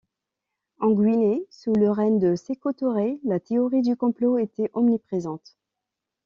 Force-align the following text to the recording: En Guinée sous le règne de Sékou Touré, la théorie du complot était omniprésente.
En 0.79 0.93
Guinée 0.95 1.45
sous 1.51 1.73
le 1.73 1.91
règne 1.91 2.17
de 2.17 2.35
Sékou 2.35 2.73
Touré, 2.73 3.19
la 3.23 3.39
théorie 3.39 3.83
du 3.83 3.95
complot 3.95 4.39
était 4.39 4.71
omniprésente. 4.73 5.55